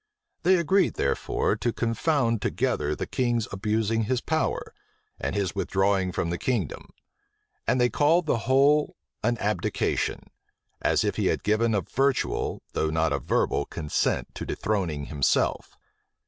[0.41, 4.73] They agreed, therefore, to confound together the king's abusing his power,
[5.19, 6.89] and his withdrawing from the kingdom;
[7.67, 10.31] and they called the whole an abdication;
[10.81, 15.77] as if he had given a virtual, though not a verbal, consent to dethroning himself.